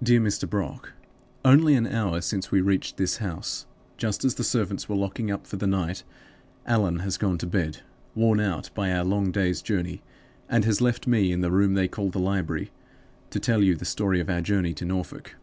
"DEAR 0.00 0.20
MR. 0.20 0.48
BROCK 0.48 0.92
Only 1.44 1.74
an 1.74 1.88
hour 1.88 2.20
since 2.20 2.52
we 2.52 2.60
reached 2.60 2.98
this 2.98 3.16
house, 3.16 3.66
just 3.96 4.24
as 4.24 4.36
the 4.36 4.44
servants 4.44 4.88
were 4.88 4.94
locking 4.94 5.28
up 5.28 5.44
for 5.44 5.56
the 5.56 5.66
night. 5.66 6.04
Allan 6.66 7.00
has 7.00 7.16
gone 7.16 7.36
to 7.38 7.46
bed, 7.48 7.78
worn 8.14 8.38
out 8.38 8.70
by 8.76 8.92
our 8.92 9.02
long 9.04 9.32
day's 9.32 9.60
journey, 9.60 10.02
and 10.48 10.64
has 10.64 10.80
left 10.80 11.08
me 11.08 11.32
in 11.32 11.40
the 11.40 11.50
room 11.50 11.74
they 11.74 11.88
call 11.88 12.10
the 12.10 12.20
library, 12.20 12.70
to 13.30 13.40
tell 13.40 13.60
you 13.60 13.74
the 13.74 13.84
story 13.84 14.20
of 14.20 14.30
our 14.30 14.40
journey 14.40 14.72
to 14.74 14.84
Norfolk. 14.84 15.34